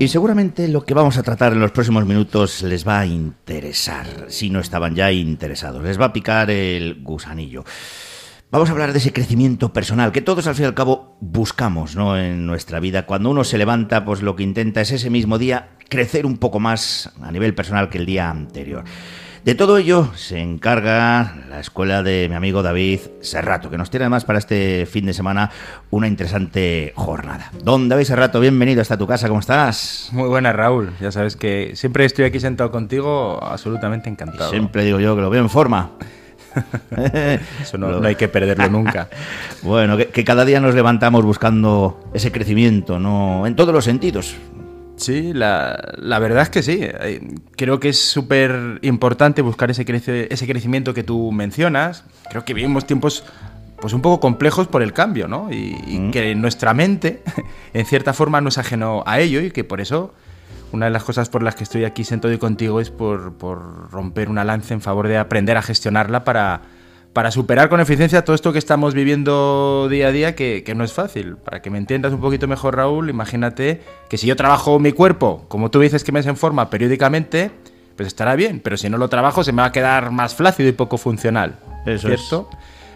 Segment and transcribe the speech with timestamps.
[0.00, 4.06] Y seguramente lo que vamos a tratar en los próximos minutos les va a interesar,
[4.28, 5.82] si no estaban ya interesados.
[5.84, 7.64] Les va a picar el gusanillo.
[8.50, 11.96] Vamos a hablar de ese crecimiento personal que todos al fin y al cabo buscamos
[11.96, 12.16] ¿no?
[12.16, 13.04] en nuestra vida.
[13.04, 16.60] Cuando uno se levanta, pues lo que intenta es ese mismo día crecer un poco
[16.60, 18.84] más a nivel personal que el día anterior.
[19.44, 24.04] De todo ello se encarga la escuela de mi amigo David Serrato, que nos tiene
[24.04, 25.50] además para este fin de semana
[25.88, 27.50] una interesante jornada.
[27.64, 30.10] Don David Serrato, bienvenido hasta tu casa, ¿cómo estás?
[30.12, 30.92] Muy buena, Raúl.
[31.00, 34.50] Ya sabes que siempre estoy aquí sentado contigo, absolutamente encantado.
[34.50, 35.92] Siempre digo yo que lo veo en forma.
[37.62, 39.08] Eso no, hay que perderlo nunca.
[39.62, 43.46] bueno, que, que, cada día nos levantamos buscando ese crecimiento, ¿no?
[43.46, 44.36] En todos los sentidos.
[45.00, 46.86] Sí, la, verdad es que sí.
[47.56, 49.84] Creo que es súper importante buscar ese,
[50.30, 52.04] ese crecimiento que tú mencionas.
[52.28, 53.24] Creo que vivimos tiempos
[53.80, 55.50] pues un poco complejos por el cambio, ¿no?
[55.50, 56.10] Y, mm.
[56.10, 57.22] que nuestra mente,
[57.72, 60.12] en cierta forma, no es ajeno a ello y que por eso
[60.70, 63.90] una de las cosas por las que estoy aquí sentado y contigo es por, por
[63.90, 66.60] romper una lanza en favor de aprender a gestionarla para
[67.12, 70.92] para superar con eficiencia todo esto que estamos viviendo día a día, que, no es
[70.92, 71.36] fácil.
[71.36, 75.44] Para que me entiendas un poquito mejor, Raúl, imagínate que si yo trabajo mi cuerpo,
[75.48, 77.50] como tú dices que me es en forma periódicamente,
[77.96, 80.68] pues estará bien, pero si no lo trabajo se me va a quedar más flácido
[80.68, 81.58] y poco funcional.
[81.84, 82.48] Eso ¿Cierto?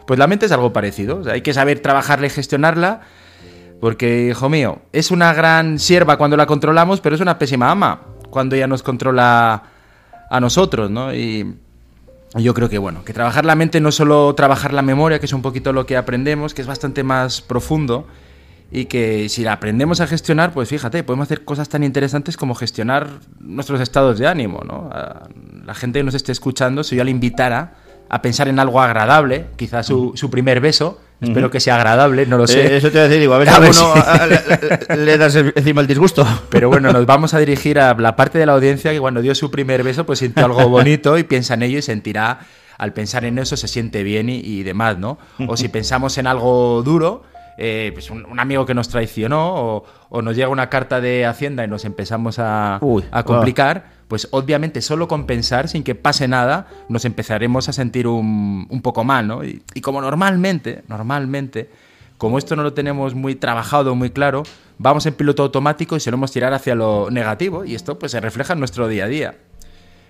[0.06, 1.22] Pues la mente es algo parecido.
[1.30, 3.00] hay que saber trabajarla y gestionarla.
[3.80, 8.00] Porque, hijo mío, es una gran sierva cuando la controlamos, pero es una pésima ama
[8.30, 9.62] cuando ella nos controla
[10.30, 11.14] a nosotros, ¿no?
[11.14, 11.58] Y
[12.40, 15.26] yo creo que bueno, que trabajar la mente no es solo trabajar la memoria, que
[15.26, 18.06] es un poquito lo que aprendemos, que es bastante más profundo
[18.72, 22.54] y que si la aprendemos a gestionar, pues fíjate, podemos hacer cosas tan interesantes como
[22.54, 24.90] gestionar nuestros estados de ánimo, ¿no?
[25.64, 27.74] la gente que nos esté escuchando, si yo le invitara
[28.08, 32.38] a pensar en algo agradable, quizás su, su primer beso, Espero que sea agradable, no
[32.38, 32.66] lo sé.
[32.66, 36.26] Eh, eso te voy a decir, digo, a ver, si le, das encima el disgusto.
[36.48, 39.34] Pero bueno, nos vamos a dirigir a la parte de la audiencia que cuando dio
[39.34, 42.40] su primer beso, pues sintió algo bonito y piensa en ello y sentirá,
[42.78, 45.18] al pensar en eso, se siente bien y, demás, ¿no?
[45.46, 47.24] O si pensamos en algo duro,
[47.56, 51.68] eh, pues un, amigo que nos traicionó o, nos llega una carta de Hacienda y
[51.68, 57.04] nos empezamos a, a complicar pues obviamente solo con pensar, sin que pase nada, nos
[57.04, 59.44] empezaremos a sentir un, poco mal, ¿no?
[59.44, 61.70] Y, como normalmente, normalmente,
[62.18, 64.42] como esto no lo tenemos muy trabajado, muy claro,
[64.78, 68.52] vamos en piloto automático y solemos tirar hacia lo negativo y esto pues se refleja
[68.52, 69.34] en nuestro día a día.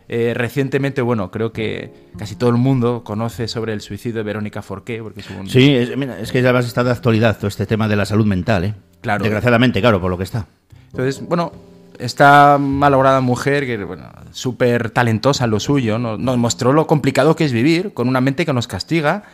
[0.09, 4.63] Eh, recientemente, bueno, creo que casi todo el mundo conoce sobre el suicidio de Verónica
[4.63, 5.03] Forqué.
[5.03, 5.49] Porque es un...
[5.49, 8.65] Sí, es, es que ya está de actualidad todo este tema de la salud mental,
[8.65, 8.75] ¿eh?
[9.01, 9.23] Claro.
[9.23, 10.47] Desgraciadamente, claro, por lo que está.
[10.91, 11.53] Entonces, bueno,
[11.99, 17.45] esta malograda mujer, que bueno, súper talentosa en lo suyo, nos, mostró lo complicado que
[17.45, 19.25] es vivir con una mente que nos castiga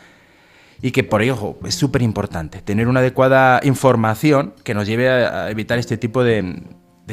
[0.83, 5.51] y que por ello es súper importante tener una adecuada información que nos lleve a,
[5.51, 6.63] evitar este tipo de,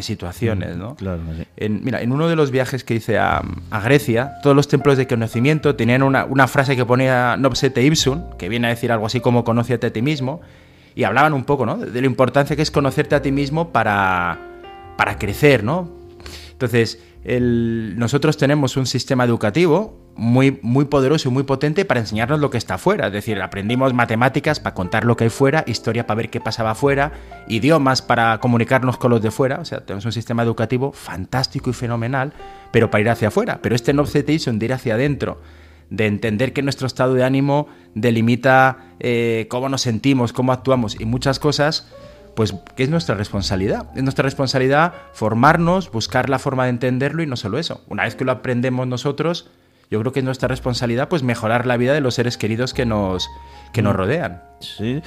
[0.01, 0.77] situaciones.
[0.77, 0.95] ¿no?
[0.95, 1.21] Claro,
[1.55, 3.41] en, mira, en uno de los viajes que hice a,
[3.83, 8.67] Grecia, todos los templos de conocimiento tenían una, frase que ponía Nobsete Ipsum, que viene
[8.67, 10.41] a decir algo así como conócete a ti mismo,
[10.95, 11.77] y hablaban un poco ¿no?
[11.77, 14.39] de la importancia que es conocerte a ti mismo para
[14.97, 15.89] para crecer, ¿no?
[16.51, 22.49] Entonces, nosotros tenemos un sistema educativo muy, muy poderoso y muy potente para enseñarnos lo
[22.49, 23.07] que está afuera.
[23.07, 26.71] Es decir, aprendimos matemáticas para contar lo que hay fuera, historia para ver qué pasaba
[26.71, 27.11] afuera,
[27.47, 29.59] idiomas para comunicarnos con los de fuera.
[29.59, 32.33] O sea, tenemos un sistema educativo fantástico y fenomenal,
[32.71, 33.59] pero para ir hacia afuera.
[33.61, 35.39] Pero este obsession de ir hacia adentro,
[35.89, 41.05] de entender que nuestro estado de ánimo delimita eh, cómo nos sentimos, cómo actuamos y
[41.05, 41.87] muchas cosas,
[42.35, 43.87] pues que es nuestra responsabilidad.
[43.95, 47.83] Es nuestra responsabilidad formarnos, buscar la forma de entenderlo y no solo eso.
[47.87, 49.49] Una vez que lo aprendemos nosotros,
[49.89, 52.85] yo creo que es nuestra responsabilidad pues mejorar la vida de los seres queridos que
[52.85, 53.29] nos,
[53.73, 53.97] que nos mm.
[53.97, 54.43] rodean.
[54.59, 55.01] Sí.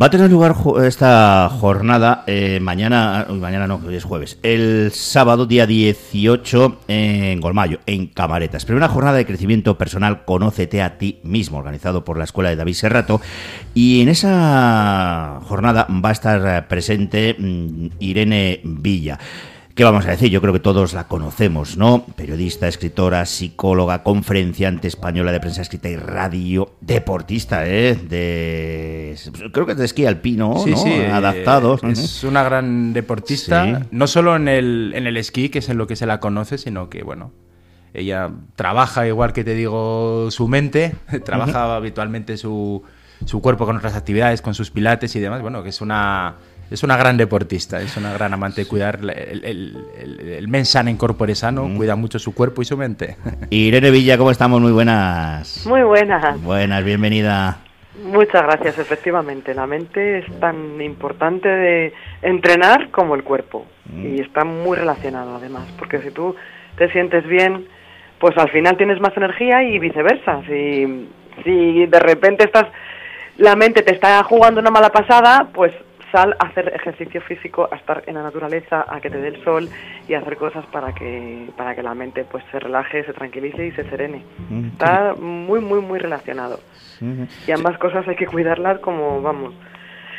[0.00, 5.46] Va a tener lugar esta jornada eh, mañana, mañana no, hoy es jueves, el sábado
[5.46, 8.64] día 18 en Golmayo, en Camaretas.
[8.64, 12.74] Primera jornada de crecimiento personal, conócete a ti mismo, organizado por la Escuela de David
[12.74, 13.20] Serrato.
[13.74, 19.18] Y en esa jornada va a estar presente mm, Irene Villa.
[19.74, 20.30] ¿Qué vamos a decir?
[20.30, 22.04] Yo creo que todos la conocemos, ¿no?
[22.16, 27.94] Periodista, escritora, psicóloga, conferenciante española de prensa escrita y radio, deportista, ¿eh?
[27.94, 29.16] De,
[29.52, 30.76] creo que es de esquí alpino, sí, ¿no?
[30.76, 31.82] Sí, Adaptados.
[31.84, 35.86] es una gran deportista, no solo en el, en el esquí, que es en lo
[35.86, 37.32] que se la conoce, sino que, bueno,
[37.94, 40.94] ella trabaja igual que te digo su mente,
[41.24, 42.82] trabaja habitualmente su,
[43.24, 46.36] su cuerpo con otras actividades, con sus pilates y demás, bueno, que es una
[46.70, 50.88] es una gran deportista, es una gran amante de cuidar el, el, el, men sano
[50.88, 51.76] en corpore sano, mm.
[51.76, 53.16] cuida mucho su cuerpo y su mente.
[53.50, 54.60] Irene Villa, ¿cómo estamos?
[54.60, 55.66] Muy buenas.
[55.66, 56.40] Muy buenas.
[56.42, 57.58] Buenas, bienvenida.
[58.04, 59.52] Muchas gracias, efectivamente.
[59.52, 64.14] La mente es tan importante de entrenar como el cuerpo mm.
[64.14, 66.36] y está muy relacionado además, porque si tú
[66.78, 67.66] te sientes bien,
[68.20, 70.40] pues al final tienes más energía y viceversa.
[70.46, 71.08] Si,
[71.42, 72.66] si de repente estás,
[73.38, 75.72] la mente te está jugando una mala pasada, pues
[76.12, 79.44] sal a hacer ejercicio físico, a estar en la naturaleza, a que te dé el
[79.44, 79.68] sol
[80.08, 83.66] y a hacer cosas para que, para que la mente pues se relaje, se tranquilice
[83.66, 84.22] y se serene.
[84.72, 86.60] Está muy, muy, muy relacionado.
[87.46, 89.54] Y ambas cosas hay que cuidarlas como, vamos,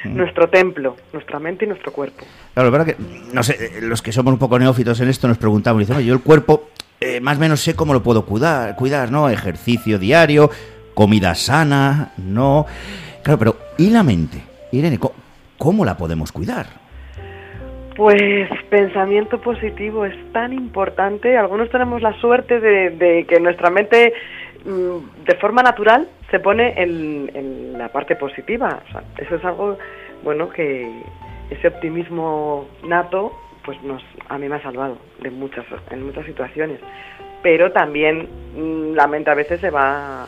[0.06, 2.26] nuestro templo, nuestra mente y nuestro cuerpo.
[2.54, 2.96] Claro, verdad que,
[3.34, 6.14] no sé, eh, los que somos un poco neófitos en esto nos preguntamos, dicen, yo
[6.14, 9.30] el cuerpo eh, más o menos sé cómo lo puedo cuidar, cuidar, ¿no?
[9.30, 10.52] Ejercicio diario,
[10.94, 12.66] comida sana, ¿no?
[13.24, 14.42] Claro, pero ¿y la mente?
[14.72, 15.00] Irene,
[15.62, 16.66] ¿cómo la podemos cuidar?
[17.96, 21.38] Pues pensamiento positivo es tan importante.
[21.38, 24.12] Algunos tenemos la suerte de, que nuestra mente
[24.66, 28.82] mm, de forma natural se pone en, la parte positiva.
[29.18, 29.78] eso es algo,
[30.24, 30.90] bueno, que
[31.52, 33.32] ese optimismo nato,
[33.64, 36.80] pues nos, a mí me ha salvado de muchas, en muchas situaciones.
[37.44, 40.26] Pero también mm, la mente a veces se va,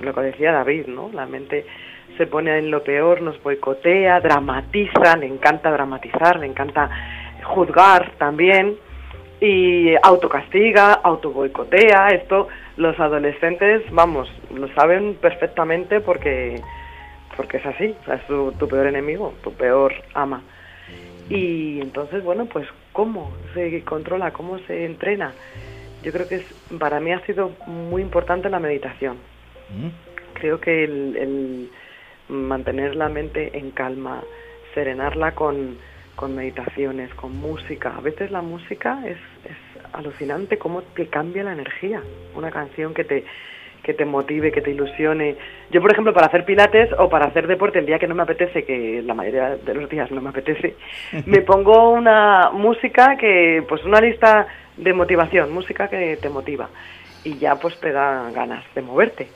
[0.00, 1.10] lo que decía David, ¿no?
[1.12, 1.66] La mente
[2.16, 6.90] se pone en lo peor, nos boicotea, dramatiza, le encanta dramatizar, le encanta
[7.42, 8.76] juzgar también
[9.40, 12.08] y autocastiga, autoboicotea.
[12.08, 16.60] Esto los adolescentes, vamos, lo saben perfectamente porque
[17.36, 20.42] porque es así, es tu, tu peor enemigo, tu peor ama.
[21.28, 24.32] Y entonces, bueno, pues ¿cómo se controla?
[24.32, 25.32] ¿Cómo se entrena?
[26.04, 26.44] Yo creo que es,
[26.78, 29.16] para mí ha sido muy importante la meditación.
[29.70, 29.88] Mm.
[30.34, 31.70] Creo que el
[32.28, 34.22] mantener la mente en calma,
[34.74, 35.78] serenarla con,
[36.16, 37.94] con meditaciones, con música.
[37.96, 42.02] A veces la música es, es alucinante cómo te cambia la energía.
[42.34, 43.24] Una canción que te,
[43.84, 45.36] que te motive, que te ilusione.
[45.70, 48.22] Yo, por ejemplo, para hacer pilates o para hacer deporte el día que no me
[48.22, 50.74] apetece, que la mayoría de los días no me apetece,
[51.26, 56.68] me pongo una música que, pues una lista de motivación, música que te motiva
[57.22, 59.28] y ya pues te da ganas de moverte.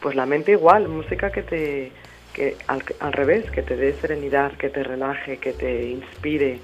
[0.00, 1.92] Pues la mente igual, música que te
[2.32, 6.58] que al, al, revés, que te dé serenidad, que te relaje, que te inspire.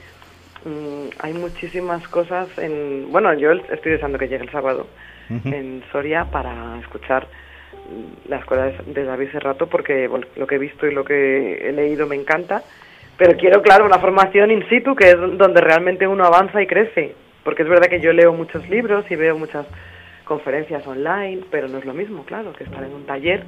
[0.65, 3.11] Mm, hay muchísimas cosas en...
[3.11, 4.87] Bueno, yo estoy deseando que llegue el sábado
[5.44, 10.87] en Soria para escuchar mm, la escuela de, David Serrato porque lo que he visto
[10.87, 12.62] y lo que he leído me encanta.
[13.19, 17.14] Pero quiero, claro, una formación in situ que es donde realmente uno avanza y crece.
[17.44, 19.67] Porque es verdad que yo leo muchos libros y veo muchas
[20.25, 23.43] conferencias online, pero no es lo mismo, claro, que estar en un taller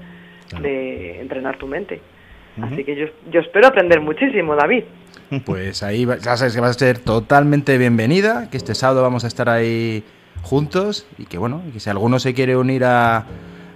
[0.61, 2.01] de entrenar tu mente.
[2.61, 4.85] Así que yo, yo espero aprender muchísimo, David.
[5.47, 9.29] Pues ahí ya sabes que vas a ser totalmente bienvenida, que este sábado vamos a
[9.29, 10.03] estar ahí
[10.43, 13.27] juntos y que bueno, que si alguno se quiere unir a,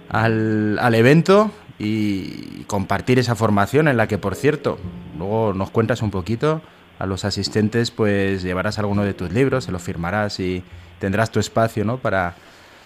[0.09, 4.77] al, al evento y compartir esa formación en la que, por cierto,
[5.17, 6.61] luego nos cuentas un poquito
[6.99, 10.61] a los asistentes, pues llevarás alguno de tus libros, se lo firmarás y
[10.99, 11.97] tendrás tu espacio, ¿no?
[11.97, 12.35] Para,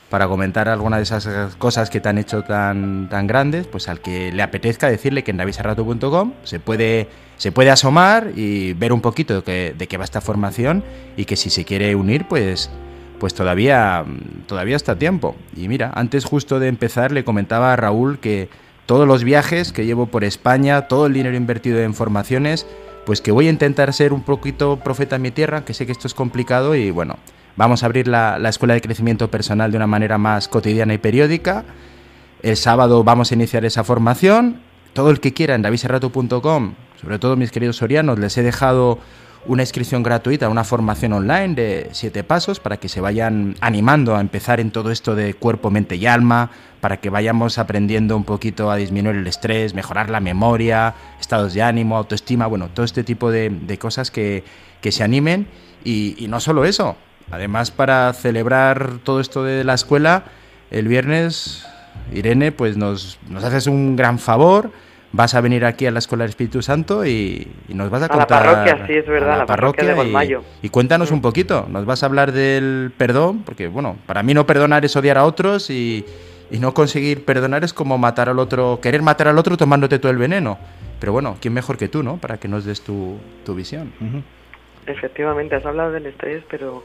[0.10, 4.02] para comentar alguna de esas cosas que te han hecho tan, tan grandes, pues al
[4.02, 7.08] que le apetezca decirle que en davisarrato.com se puede,
[7.38, 10.84] se puede asomar y ver un poquito de, de qué va esta formación
[11.16, 12.72] y que si se quiere unir, pues,
[13.20, 14.04] pues todavía,
[14.48, 15.36] todavía está a tiempo.
[15.56, 18.50] Y mira, antes justo de empezar le comentaba a Raúl que
[18.88, 22.66] todos los viajes que llevo por España, todo el dinero invertido en formaciones,
[23.06, 25.92] pues que voy a intentar ser un poquito profeta en mi tierra, que sé que
[25.92, 27.18] esto es complicado y bueno,
[27.60, 31.66] Vamos a abrir la, escuela de crecimiento personal de una manera más cotidiana y periódica.
[32.42, 34.62] El sábado vamos a iniciar esa formación.
[34.94, 39.00] Todo el que quiera en daviserrato.com, sobre todo mis queridos sorianos, les he dejado
[39.46, 44.22] una inscripción gratuita, una formación online de siete pasos para que se vayan animando a
[44.22, 48.72] empezar en todo esto de cuerpo, mente y alma, para que vayamos aprendiendo un poquito
[48.72, 53.30] a disminuir el estrés, mejorar la memoria, estados de ánimo, autoestima, bueno, todo este tipo
[53.30, 54.46] de, cosas que,
[54.82, 55.46] se animen.
[55.84, 56.96] y no solo eso,
[57.32, 60.24] Además, para celebrar todo esto de la escuela,
[60.72, 61.66] el viernes,
[62.14, 64.72] Irene, pues nos, nos haces un gran favor.
[65.12, 68.44] Vas a venir aquí a la Escuela del Espíritu Santo y, nos vas a, contar...
[68.44, 72.04] A la parroquia, sí, es verdad, la, parroquia, de Y, cuéntanos un poquito, nos vas
[72.04, 76.06] a hablar del perdón, porque, bueno, para mí no perdonar es odiar a otros y,
[76.52, 80.18] no conseguir perdonar es como matar al otro, querer matar al otro tomándote todo el
[80.18, 80.60] veneno.
[81.00, 82.18] Pero bueno, ¿quién mejor que tú, no?
[82.18, 83.92] Para que nos des tu, tu visión.
[84.86, 86.84] Efectivamente, has hablado del estrés, pero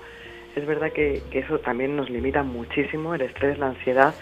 [0.57, 4.15] es verdad que, eso también nos limita muchísimo, el estrés, la ansiedad,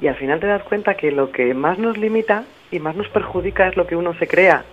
[0.00, 3.08] y al final te das cuenta que lo que más nos limita y más nos
[3.08, 4.64] perjudica es lo que uno se crea.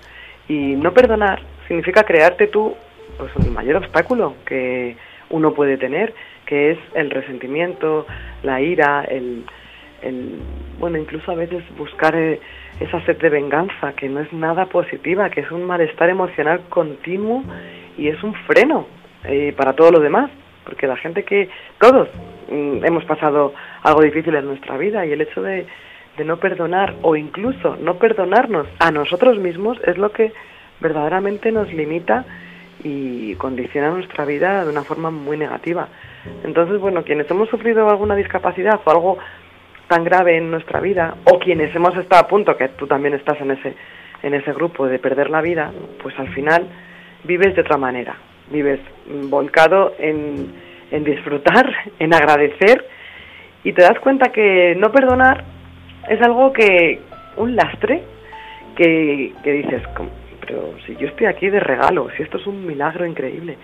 [0.48, 2.76] Y no perdonar significa crearte tú
[3.18, 4.96] pues, el mayor obstáculo que
[5.30, 6.14] uno puede tener,
[6.46, 8.08] que es el resentimiento,
[8.42, 9.46] la ira, el,
[10.02, 10.40] el
[10.80, 12.40] bueno, incluso a veces buscar eh,
[12.80, 17.44] esa sed de venganza, que no es nada positiva, que es un malestar emocional continuo
[17.98, 18.88] y es un freno
[19.26, 20.32] eh, para todo lo demás,
[20.70, 21.50] porque la gente que
[21.80, 22.08] todos
[22.48, 25.66] mm, hemos pasado algo difícil en nuestra vida y el hecho de,
[26.16, 30.32] de no perdonar o incluso no perdonarnos a nosotros mismos es lo que
[30.80, 32.24] verdaderamente nos limita
[32.84, 35.88] y condiciona nuestra vida de una forma muy negativa.
[36.44, 39.18] Entonces, bueno, quienes hemos sufrido alguna discapacidad o algo
[39.88, 43.42] tan grave en nuestra vida, o quienes hemos estado a punto, que tú también estás
[43.42, 43.74] en ese,
[44.22, 45.72] en ese grupo de perder la vida,
[46.04, 46.68] pues al final
[47.24, 48.16] vives de otra manera,
[48.52, 48.80] vives
[49.30, 50.54] volcado en,
[50.92, 52.86] en disfrutar, en agradecer,
[53.64, 55.44] y te das cuenta que no perdonar
[56.08, 57.02] es algo que,
[57.38, 58.04] un lastre,
[58.76, 59.84] que, que dices,
[60.40, 63.58] pero si yo estoy aquí de regalo, si esto es un milagro increíble,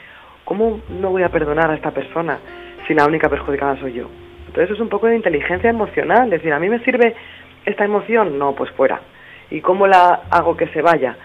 [0.43, 2.37] ¿cómo no voy a perdonar a esta persona
[2.87, 4.09] si la única perjudicada soy yo?
[4.47, 7.15] Entonces es un poco de inteligencia emocional, decir, ¿a mí me sirve
[7.65, 8.37] esta emoción?
[8.37, 9.01] No, pues fuera.
[9.49, 11.17] ¿Y cómo la hago que se vaya?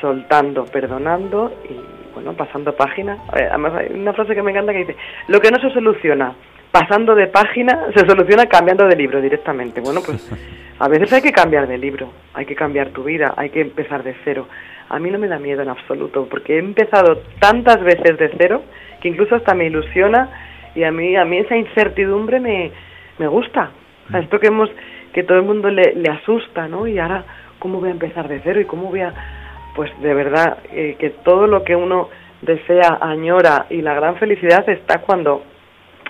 [0.00, 3.18] Soltando, perdonando y, bueno, pasando página.
[3.32, 4.96] Además hay una frase que me encanta que dice,
[5.28, 6.34] lo que no se soluciona
[6.70, 9.80] pasando de página se soluciona cambiando de libro directamente.
[9.80, 10.30] Bueno, pues
[10.78, 14.04] a veces hay que cambiar de libro, hay que cambiar tu vida, hay que empezar
[14.04, 14.46] de cero
[14.90, 18.62] a mí no me da miedo en absoluto, porque he empezado tantas veces de cero
[19.00, 20.28] que incluso hasta me ilusiona
[20.74, 22.72] y a mí a mí esa incertidumbre me,
[23.18, 23.70] me gusta.
[24.08, 24.68] O sea, esto que hemos
[25.12, 26.88] que todo el mundo le, le asusta, ¿no?
[26.88, 27.24] Y ahora
[27.60, 29.14] cómo voy a empezar de cero y cómo voy a
[29.74, 32.08] pues de verdad eh, que todo lo que uno
[32.42, 35.42] desea, añora y la gran felicidad está cuando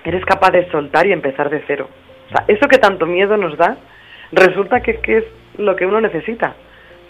[0.05, 1.89] eres capaz de soltar y empezar de cero.
[2.27, 3.77] O sea, eso que tanto miedo nos da,
[4.33, 5.25] resulta que, es
[5.59, 6.55] lo que uno necesita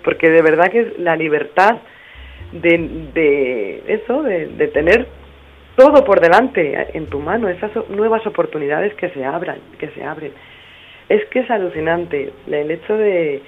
[0.03, 1.77] porque de verdad que es la libertad
[2.53, 2.79] de,
[3.15, 5.07] de eso, de, de, tener
[5.77, 10.33] todo por delante en tu mano, esas nuevas oportunidades que se abran, que se abren.
[11.09, 13.43] Es que es alucinante el hecho de,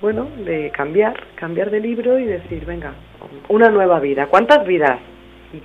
[0.00, 2.92] bueno, de cambiar, cambiar de libro y decir, venga,
[3.48, 4.26] una nueva vida.
[4.26, 4.98] ¿Cuántas vidas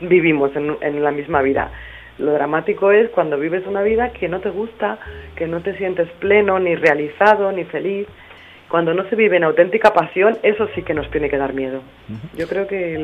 [0.01, 1.71] vivimos en, en la misma vida?
[2.19, 4.99] Lo dramático es cuando vives una vida que no te gusta,
[5.35, 8.07] que no te sientes pleno, ni realizado, ni feliz,
[8.73, 11.81] cuando no se vive en auténtica pasión, eso sí que nos tiene que dar miedo.
[12.35, 12.99] Yo creo que,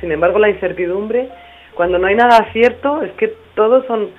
[0.00, 1.28] sin embargo, la incertidumbre,
[1.74, 4.10] cuando no hay nada cierto, es que todos son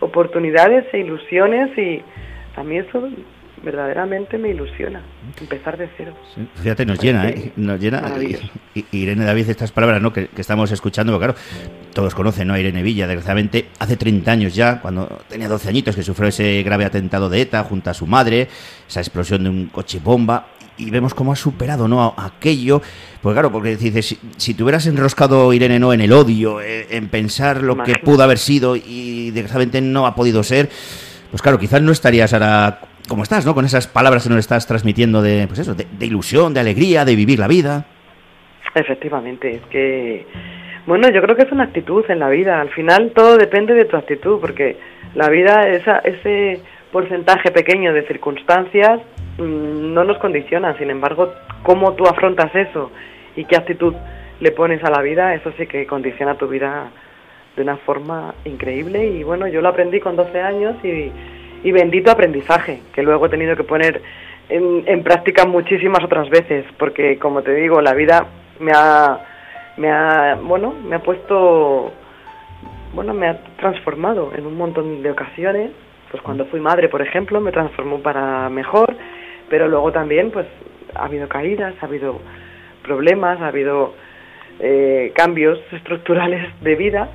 [0.00, 2.02] oportunidades e ilusiones y
[2.56, 3.10] a mí eso
[3.62, 5.02] verdaderamente me ilusiona,
[5.40, 6.14] empezar de cero.
[6.56, 7.52] fíjate, nos llena, ¿eh?
[7.56, 8.02] Nos llena.
[8.92, 10.12] Irene David, estas palabras ¿no?
[10.12, 11.34] que, estamos escuchando, claro,
[11.92, 12.54] todos conocen ¿no?
[12.54, 16.62] a Irene Villa, desgraciadamente, hace 30 años ya, cuando tenía 12 añitos, que sufrió ese
[16.62, 18.48] grave atentado de ETA junto a su madre,
[18.88, 20.48] esa explosión de un coche bomba,
[20.78, 22.14] y vemos cómo ha superado ¿no?
[22.16, 22.80] aquello.
[23.20, 25.92] Pues claro, porque dices, si, si te hubieras enroscado, Irene, ¿no?
[25.92, 30.14] en el odio, eh, en pensar lo que pudo haber sido y desgraciadamente no ha
[30.14, 30.70] podido ser,
[31.30, 33.54] pues claro, quizás no estarías ahora como estás, ¿no?
[33.54, 37.16] Con esas palabras que nos estás transmitiendo de, pues eso, de, ilusión, de alegría, de
[37.16, 37.86] vivir la vida.
[38.74, 40.26] Efectivamente, es que,
[40.86, 42.60] bueno, yo creo que es una actitud en la vida.
[42.60, 44.76] Al final todo depende de tu actitud, porque
[45.14, 46.60] la vida, esa, ese
[46.92, 49.00] porcentaje pequeño de circunstancias
[49.38, 50.76] mmm, no nos condiciona.
[50.78, 52.90] Sin embargo, cómo tú afrontas eso
[53.34, 53.94] y qué actitud
[54.40, 56.90] le pones a la vida, eso sí que condiciona tu vida
[57.56, 59.06] de una forma increíble.
[59.06, 61.10] Y bueno, yo lo aprendí con 12 años y
[61.62, 64.02] y bendito aprendizaje que luego he tenido que poner
[64.48, 68.26] en, en, práctica muchísimas otras veces porque como te digo la vida
[68.60, 69.18] me ha
[69.76, 71.92] me ha bueno me ha puesto
[72.94, 75.70] bueno me ha transformado en un montón de ocasiones.
[76.10, 78.96] Pues cuando fui madre por ejemplo me transformó para mejor
[79.50, 80.46] pero luego también pues
[80.94, 82.18] ha habido caídas ha habido
[82.82, 83.94] problemas ha habido
[84.60, 87.08] eh, cambios estructurales de vida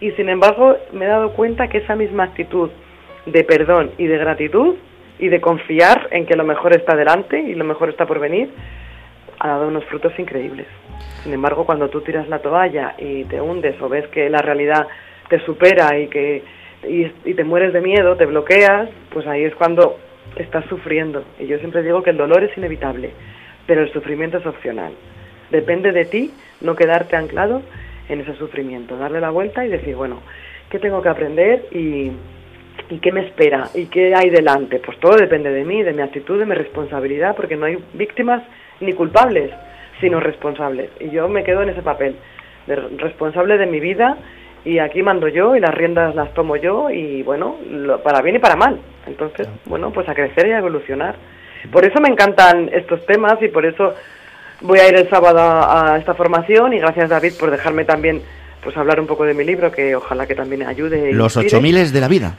[0.00, 2.70] y sin embargo me he dado cuenta que esa misma actitud
[3.32, 4.76] de perdón y de gratitud
[5.18, 8.50] y de confiar en que lo mejor está delante y lo mejor está por venir,
[9.40, 10.66] ha dado unos frutos increíbles.
[11.22, 14.86] Sin embargo, cuando tú tiras la toalla y te hundes o ves que la realidad
[15.28, 16.42] te supera y que
[16.88, 19.98] y, y te mueres de miedo, te bloqueas, pues ahí es cuando
[20.36, 21.24] estás sufriendo.
[21.38, 23.10] Y yo siempre digo que el dolor es inevitable,
[23.66, 24.92] pero el sufrimiento es opcional.
[25.50, 27.62] Depende de ti no quedarte anclado
[28.08, 30.20] en ese sufrimiento, darle la vuelta y decir, bueno,
[30.70, 31.66] ¿qué tengo que aprender?
[31.72, 32.12] Y,
[32.90, 33.68] ¿Y qué me espera?
[33.74, 34.78] ¿Y qué hay delante?
[34.78, 38.42] Pues todo depende de mí, de mi actitud, de mi responsabilidad, porque no hay víctimas
[38.80, 39.50] ni culpables,
[40.00, 40.90] sino responsables.
[41.00, 42.16] Y yo me quedo en ese papel,
[42.66, 44.16] de responsable de mi vida,
[44.64, 48.36] y aquí mando yo, y las riendas las tomo yo, y bueno, lo, para bien
[48.36, 48.78] y para mal.
[49.06, 51.16] Entonces, bueno, pues a crecer y a evolucionar.
[51.70, 53.94] Por eso me encantan estos temas, y por eso
[54.60, 58.22] voy a ir el sábado a, a esta formación, y gracias David por dejarme también
[58.62, 61.12] pues hablar un poco de mi libro, que ojalá que también ayude.
[61.12, 62.36] Los ocho miles de la vida.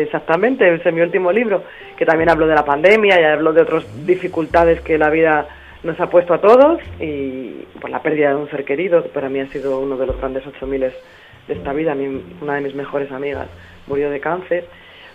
[0.00, 1.64] Exactamente, ese es mi último libro,
[1.98, 5.46] que también hablo de la pandemia y hablo de otras dificultades que la vida
[5.82, 9.28] nos ha puesto a todos y por la pérdida de un ser querido, que para
[9.28, 10.92] mí ha sido uno de los grandes 8000 de
[11.54, 11.94] esta vida,
[12.40, 13.48] una de mis mejores amigas
[13.86, 14.64] murió de cáncer,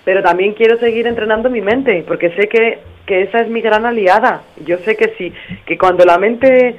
[0.05, 3.83] pero también quiero seguir entrenando mi mente, porque sé que, que esa es mi gran
[3.83, 4.43] aliada.
[4.63, 5.33] Yo sé que sí,
[5.65, 6.75] que cuando la mente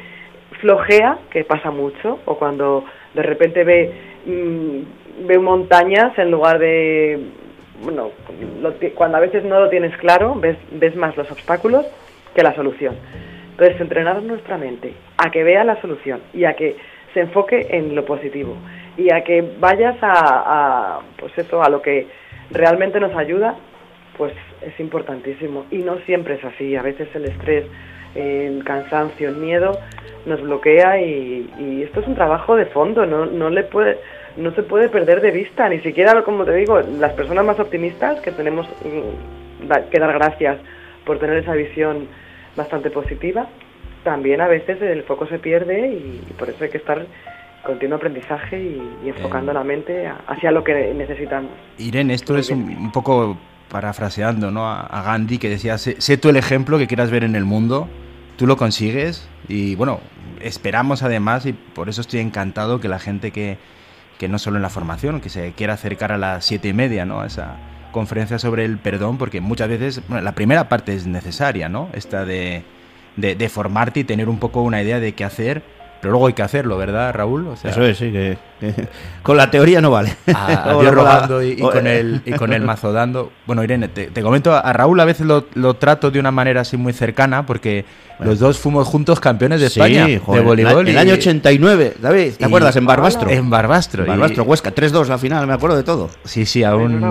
[0.60, 3.90] flojea, que pasa mucho, o cuando de repente ve,
[4.24, 7.18] mm, ve montañas en lugar de,
[7.82, 8.10] bueno,
[8.94, 11.86] cuando a veces no lo tienes claro, ves, ves más los obstáculos
[12.34, 12.96] que la solución.
[13.50, 16.76] Entonces, entrenar nuestra mente a que vea la solución y a que
[17.12, 18.56] se enfoque en lo positivo
[18.96, 22.06] y a que vayas a, pues eso, a lo que
[22.50, 23.56] realmente nos ayuda,
[24.16, 24.32] pues
[24.62, 25.66] es importantísimo.
[25.70, 26.76] Y no siempre es así.
[26.76, 27.64] A veces el estrés,
[28.14, 29.78] el cansancio, el miedo
[30.26, 33.06] nos bloquea y, esto es un trabajo de fondo.
[33.06, 33.98] No, no le puede
[34.38, 38.20] no se puede perder de vista, ni siquiera, como te digo, las personas más optimistas,
[38.20, 40.58] que tenemos mm, que dar gracias
[41.04, 42.06] por tener esa visión
[42.56, 43.48] bastante positiva,
[44.04, 47.04] también a veces el foco se pierde y, por eso hay que estar
[47.64, 51.50] continuo aprendizaje y, enfocando la mente hacia lo que necesitamos.
[51.78, 53.36] Irene, esto es un, poco
[53.68, 54.68] parafraseando ¿no?
[54.68, 57.88] a, Gandhi que decía, sé, tú el ejemplo que quieras ver en el mundo,
[58.36, 60.00] tú lo consigues y bueno,
[60.40, 63.58] esperamos además y por eso estoy encantado que la gente que,
[64.18, 67.04] que no solo en la formación, que se quiera acercar a las siete y media,
[67.04, 67.20] ¿no?
[67.20, 67.56] A esa,
[67.92, 71.88] conferencia sobre el perdón, porque muchas veces, la primera parte es necesaria, ¿no?
[71.92, 72.62] Esta de,
[73.16, 75.62] de, formarte y tener un poco una idea de qué hacer,
[76.00, 77.48] pero luego hay que hacerlo, ¿verdad, Raúl?
[77.54, 78.38] Eso es, sí, que,
[79.22, 80.16] con la teoría no vale.
[80.34, 83.32] A, Dios robando y, con el, y con el mazo dando.
[83.46, 86.76] Bueno, Irene, te, comento, a Raúl a veces lo, lo, trato de una manera así
[86.76, 87.84] muy cercana, porque
[88.20, 90.88] los dos fuimos juntos campeones de España de voleibol.
[90.88, 92.76] el año 89, David, ¿te acuerdas?
[92.76, 93.30] En Barbastro.
[93.30, 94.02] En Barbastro.
[94.02, 96.10] En Barbastro, Huesca, 3-2 la final, me acuerdo de todo.
[96.24, 97.02] Sí, sí, aún,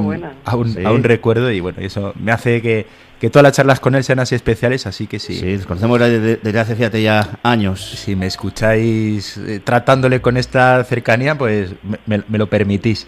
[0.46, 4.04] aún, aún recuerdo y bueno, eso me hace que que todas las charlas con él
[4.04, 5.36] sean así especiales, así que sí.
[5.40, 7.82] Sí, nos conocemos desde, hace, fíjate, ya años.
[7.82, 11.72] Si me escucháis eh, tratándole con esta cercanía, pues
[12.06, 13.08] me, lo permitís.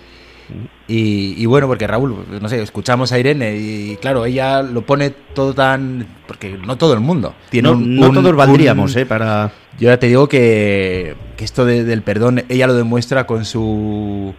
[0.88, 5.54] Y, bueno, porque Raúl, no sé, escuchamos a Irene y claro, ella lo pone todo
[5.54, 6.08] tan...
[6.28, 9.06] Porque no todo el mundo tiene no, todos valdríamos, ¿eh?
[9.06, 9.52] Para...
[9.80, 14.34] Yo ya te digo que, que esto del perdón, ella lo demuestra con su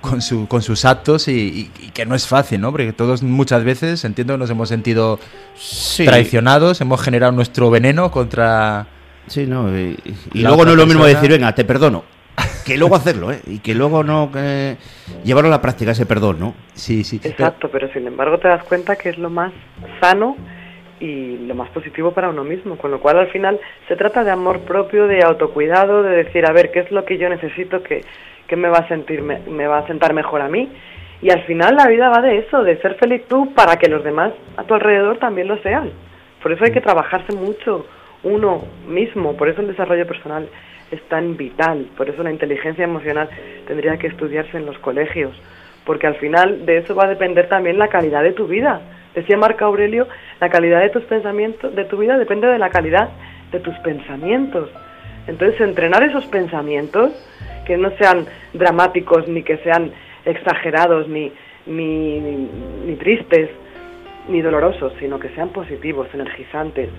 [0.00, 2.70] con, su, con sus actos y, que no es fácil, ¿no?
[2.70, 5.18] Porque todos muchas veces, entiendo, nos hemos sentido
[5.96, 8.86] traicionados, hemos generado nuestro veneno contra...
[9.26, 9.96] Sí, no, y,
[10.34, 12.04] luego no es lo mismo decir, venga, te perdono,
[12.64, 13.40] que luego hacerlo, ¿eh?
[13.46, 14.30] Y que luego no
[15.24, 16.54] llevarlo a la práctica ese perdón, ¿no?
[16.74, 17.20] Sí, sí.
[17.22, 19.52] Exacto, pero sin embargo te das cuenta que es lo más
[20.00, 20.36] sano
[20.98, 24.30] y lo más positivo para uno mismo, con lo cual al final se trata de
[24.30, 28.02] amor propio, de autocuidado, de decir, a ver, ¿qué es lo que yo necesito que
[28.46, 30.68] que me va a sentir me, va a sentar mejor a mí
[31.22, 34.04] y al final la vida va de eso de ser feliz tú para que los
[34.04, 35.90] demás a tu alrededor también lo sean
[36.42, 37.86] por eso hay que trabajarse mucho
[38.22, 39.36] uno mismo.
[39.36, 40.48] Por eso el desarrollo personal
[40.90, 41.86] es tan vital.
[41.96, 43.28] Por eso la inteligencia emocional
[43.66, 45.32] tendría que estudiarse en los colegios.
[45.84, 48.80] Porque al final de eso va a depender también la calidad de tu vida.
[49.14, 50.06] Decía Marco Aurelio
[50.40, 53.08] la calidad de tus pensamientos de tu vida depende de la calidad
[53.50, 54.70] de tus pensamientos.
[55.26, 57.12] Entonces entrenar esos pensamientos
[57.66, 59.90] que no sean dramáticos ni que sean
[60.24, 61.32] exagerados ni,
[61.66, 63.50] ni, ni, tristes
[64.28, 66.90] ni dolorosos, sino que sean positivos, energizantes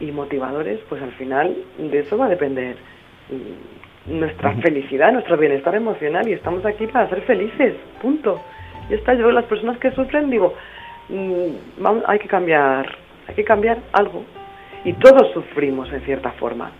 [0.00, 2.76] y motivadores, pues al final de eso va a depender
[4.06, 8.40] nuestra felicidad, nuestro bienestar emocional y estamos aquí para ser felices, punto.
[8.88, 10.54] Y está, yo las personas que sufren digo,
[11.08, 12.86] mm, vamos, hay que cambiar,
[13.28, 14.24] hay que cambiar algo.
[14.84, 16.70] Y todos sufrimos en cierta forma.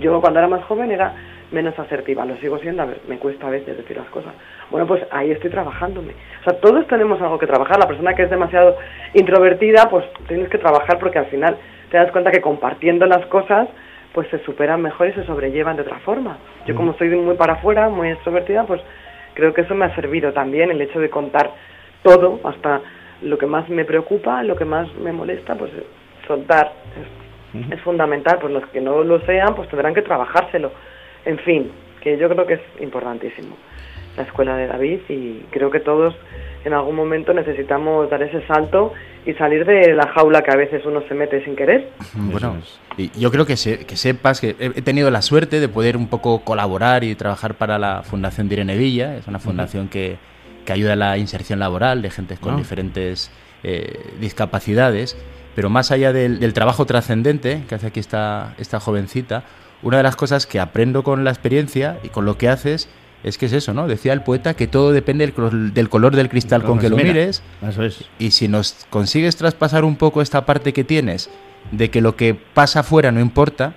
[0.00, 1.14] Yo cuando era más joven era
[1.52, 4.32] menos asertiva, lo sigo siendo, me cuesta a veces decir las cosas.
[4.70, 6.12] Bueno, pues ahí estoy trabajándome.
[6.40, 7.78] O sea, todos tenemos algo que trabajar.
[7.78, 8.76] La persona que es demasiado
[9.14, 11.56] introvertida, pues tienes que trabajar porque al final
[11.90, 13.68] te das cuenta que compartiendo las cosas,
[14.12, 16.38] pues se superan mejor y se sobrellevan de otra forma.
[16.66, 18.80] Yo como soy muy para afuera, muy extrovertida, pues
[19.34, 21.50] creo que eso me ha servido también, el hecho de contar
[22.02, 22.80] todo, hasta
[23.22, 25.70] lo que más me preocupa, lo que más me molesta, pues
[26.26, 26.72] soltar.
[27.00, 30.70] Es, es fundamental, pues los que no lo sean, pues tendrán que trabajárselo
[31.24, 33.56] en fin, que yo creo que es importantísimo
[34.16, 36.14] la escuela de David y creo que todos
[36.64, 38.92] en algún momento necesitamos dar ese salto
[39.24, 41.90] y salir de la jaula que a veces uno se mete sin querer.
[42.14, 42.56] Bueno,
[42.96, 46.40] y yo creo que, que sepas que he tenido la suerte de poder un poco
[46.40, 50.16] colaborar y trabajar para la Fundación de Irene Villa, es una fundación que,
[50.64, 52.56] que, ayuda a la inserción laboral de gente con ah.
[52.56, 53.30] diferentes
[53.62, 55.16] eh, discapacidades,
[55.54, 59.44] pero más allá del, del trabajo trascendente que hace aquí esta, esta jovencita,
[59.82, 62.88] una de las cosas que aprendo con la experiencia y con lo que haces
[63.22, 63.86] es que es eso, ¿no?
[63.86, 67.42] Decía el poeta que todo depende del, color del cristal con que lo mires.
[67.66, 68.04] Eso es.
[68.18, 71.28] Y si nos consigues traspasar un poco esta parte que tienes
[71.72, 73.74] de que lo que pasa afuera no importa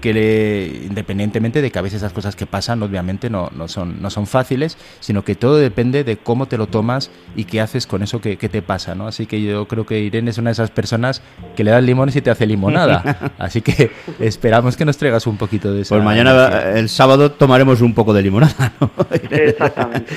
[0.00, 4.00] que le, independientemente de que a veces esas cosas que pasan obviamente no, no, son,
[4.00, 7.86] no son fáciles, sino que todo depende de cómo te lo tomas y qué haces
[7.86, 9.06] con eso que, te pasa, ¿no?
[9.06, 11.22] Así que yo creo que Irene es una de esas personas
[11.56, 13.32] que le das limones y te hace limonada.
[13.38, 15.94] Así que esperamos que nos traigas un poquito de eso.
[15.94, 18.90] Pues mañana, el sábado, tomaremos un poco de limonada, ¿no?
[19.30, 20.14] Exactamente.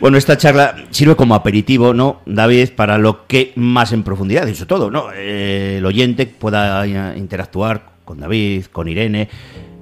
[0.00, 2.70] bueno, esta charla sirve como aperitivo, ¿no, David?
[2.76, 5.06] Para lo que más en profundidad, eso todo, ¿no?
[5.14, 9.26] Eh, el oyente pueda interactuar con David, con Irene,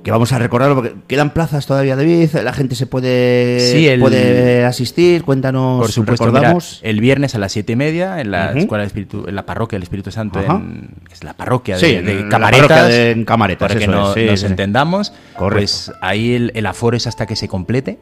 [0.05, 5.25] que vamos a recordarlo porque quedan plazas todavía, David, la gente se puede, puede asistir,
[5.25, 6.79] cuéntanos, por supuesto, recordamos.
[6.85, 9.79] el viernes a las siete y media en la Escuela del Espíritu, en la parroquia
[9.79, 12.95] del Espíritu Santo, en, es la parroquia de, de Camaretas,
[13.27, 17.99] Camaretas, para que nos entendamos, pues ahí el, aforo es hasta que se complete,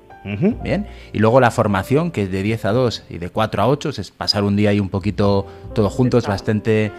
[0.63, 0.87] Bien.
[1.15, 3.89] Y luego la formación, que es de 10 a 2 y de 4 a 8,
[3.97, 6.93] es pasar un día ahí un poquito todos juntos, bastante,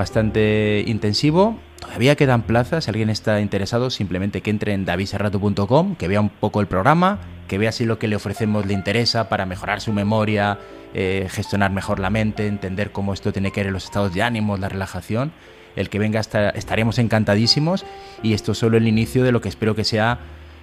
[0.00, 1.58] bastante intensivo.
[1.78, 6.30] Todavía quedan plazas, si alguien está interesado, simplemente que entre en daviserrato.com, que vea un
[6.30, 9.92] poco el programa, que vea si lo que le ofrecemos le interesa para mejorar su
[9.92, 10.58] memoria,
[10.94, 14.22] eh, gestionar mejor la mente, entender cómo esto tiene que ver en los estados de
[14.22, 15.32] ánimo, la relajación.
[15.76, 17.84] El que venga estaremos encantadísimos
[18.22, 20.18] y esto es solo el inicio de lo que espero que sea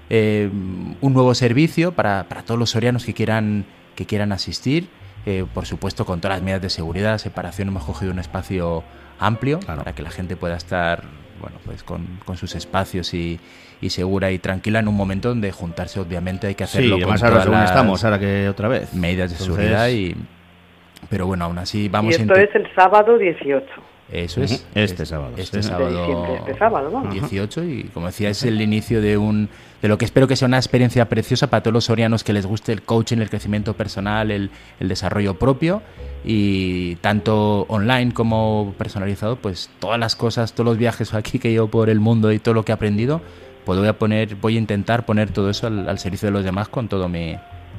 [0.10, 0.50] eh,
[1.00, 4.90] un nuevo servicio para, todos los sorianos que quieran, que quieran asistir.
[5.28, 8.84] Eh, por supuesto, con todas las medidas de seguridad, separación, hemos cogido un espacio
[9.20, 11.04] amplio para que la gente pueda estar
[11.40, 13.40] bueno, pues con, sus espacios y,
[13.90, 17.44] segura y tranquila en un momento donde juntarse, obviamente, hay que hacerlo sí, con ahora
[17.44, 18.94] según estamos, ahora que otra vez.
[18.94, 20.16] Medidas de seguridad y...
[21.10, 23.66] Pero bueno, aún así vamos y esto es el sábado 18.
[24.12, 24.66] Eso es.
[24.74, 25.34] Este sábado.
[25.36, 29.50] Este sábado, este sábado 18 y como decía es el inicio de un
[29.82, 32.46] de lo que espero que sea una experiencia preciosa para todos los sorianos que les
[32.46, 35.82] guste el coaching, el crecimiento personal, el, el desarrollo propio
[36.26, 41.68] y tanto online como personalizado, pues todas las cosas, todos los viajes aquí que llevo
[41.68, 43.22] por el mundo y todo lo que he aprendido,
[43.66, 46.70] pues voy a poner, voy a intentar poner todo eso al servicio de los demás
[46.70, 47.36] con todo mi,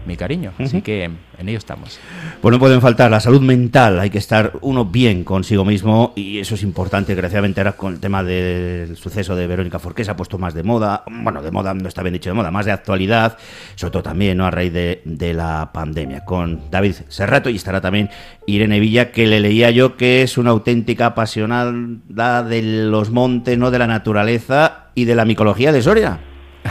[0.09, 0.53] mi cariño.
[0.59, 2.01] Así que en ello estamos.
[2.41, 6.41] Pues no pueden faltar la salud mental, hay que estar uno bien consigo mismo y
[6.41, 7.15] eso es importante.
[7.15, 10.65] Desgraciadamente ahora con el tema del suceso de Verónica Forqué se ha puesto más de
[10.65, 13.39] moda, bueno, de moda no está bien dicho de moda, más de actualidad,
[13.77, 14.47] sobre todo también ¿no?
[14.47, 16.25] a raíz de, de la pandemia.
[16.25, 18.11] Con David Serrato y estará también
[18.47, 23.71] Irene Villa, que le leía yo que es una auténtica apasionada de los montes, no
[23.71, 26.19] de la naturaleza y de la micología de Soria.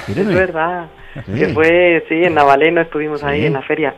[0.08, 0.88] Es verdad.
[1.26, 3.94] Que fue, sí, en Navaleno estuvimos ahí en la feria.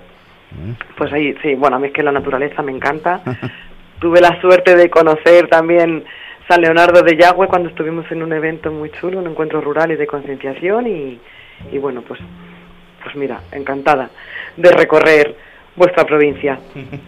[0.98, 3.22] Pues ahí, sí, bueno, a mí es que la naturaleza me encanta.
[4.00, 6.06] Tuve la suerte de conocer también
[6.48, 9.96] San Leonardo de Yagüe cuando estuvimos en un evento muy chulo, un encuentro rural y
[9.96, 11.20] de concienciación y,
[11.72, 12.20] y bueno, pues,
[13.04, 14.10] pues mira, encantada
[14.56, 15.36] de recorrer
[15.76, 16.60] vuestra provincia.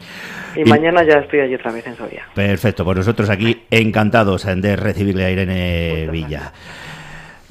[0.54, 2.28] Y, mañana ya estoy allí otra vez en Soria.
[2.36, 6.52] Perfecto, pues nosotros aquí encantados de recibirle a Irene Villa.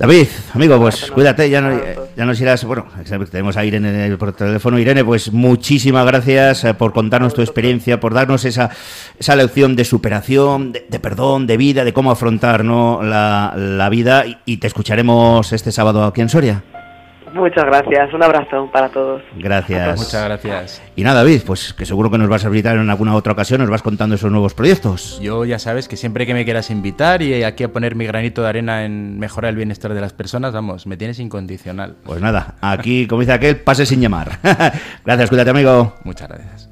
[0.01, 1.79] David, amigo, pues cuídate, ya, no,
[2.17, 2.65] ya nos irás.
[2.65, 2.87] Bueno,
[3.31, 4.79] tenemos a Irene por teléfono.
[4.79, 8.71] Irene, pues muchísimas gracias eh, por contarnos tu experiencia, por darnos esa,
[9.19, 13.03] esa lección de superación, de, perdón, de vida, de cómo afrontar ¿no?
[13.03, 14.25] la, la vida.
[14.47, 16.65] y te escucharemos este sábado aquí en Soria.
[17.35, 19.23] Muchas gracias, un abrazo para todos.
[19.37, 19.99] Gracias.
[19.99, 20.83] Muchas gracias.
[20.97, 23.61] Y nada, David, pues que seguro que nos vas a invitar en alguna otra ocasión,
[23.61, 25.21] nos vas contando esos nuevos proyectos.
[25.23, 28.43] Yo ya sabes que siempre que me quieras invitar y aquí a poner mi granito
[28.43, 31.97] de arena en mejorar el bienestar de las personas, vamos, me tienes incondicional.
[32.05, 34.39] Pues nada, aquí, como dice aquel, pase sin llamar.
[35.05, 35.95] gracias, cuídate, amigo.
[36.05, 36.70] Muchas gracias.